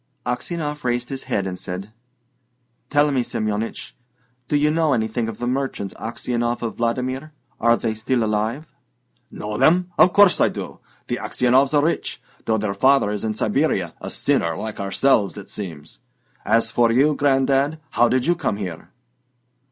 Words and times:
Aksionov 0.25 0.83
raised 0.83 1.09
his 1.09 1.25
head 1.25 1.45
and 1.45 1.59
said: 1.59 1.91
"Tell 2.89 3.11
me, 3.11 3.21
Semyonich, 3.21 3.91
do 4.47 4.55
you 4.55 4.71
know 4.71 4.93
anything 4.93 5.29
of 5.29 5.37
the 5.37 5.45
merchants 5.45 5.93
Aksionov 5.93 6.63
of 6.63 6.77
Vladimir? 6.77 7.33
Are 7.59 7.77
they 7.77 7.93
still 7.93 8.23
alive?" 8.23 8.65
"Know 9.29 9.59
them? 9.59 9.91
Of 9.99 10.11
course 10.11 10.41
I 10.41 10.49
do. 10.49 10.79
The 11.05 11.17
Aksionovs 11.21 11.75
are 11.75 11.83
rich, 11.85 12.19
though 12.45 12.57
their 12.57 12.73
father 12.73 13.11
is 13.11 13.23
in 13.23 13.35
Siberia: 13.35 13.93
a 14.01 14.09
sinner 14.09 14.57
like 14.57 14.79
ourselves, 14.79 15.37
it 15.37 15.49
seems! 15.49 15.99
As 16.45 16.71
for 16.71 16.91
you, 16.91 17.13
Gran'dad, 17.13 17.77
how 17.91 18.09
did 18.09 18.25
you 18.25 18.33
come 18.33 18.57
here?" 18.57 18.89